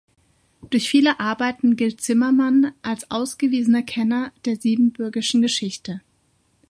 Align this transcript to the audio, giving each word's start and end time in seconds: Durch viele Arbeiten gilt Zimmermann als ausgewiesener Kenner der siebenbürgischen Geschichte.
Durch 0.71 0.89
viele 0.89 1.19
Arbeiten 1.19 1.75
gilt 1.75 2.01
Zimmermann 2.01 2.73
als 2.81 3.11
ausgewiesener 3.11 3.83
Kenner 3.83 4.33
der 4.45 4.55
siebenbürgischen 4.55 5.43
Geschichte. 5.43 6.01